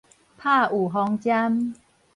[0.35, 1.75] 拍預防針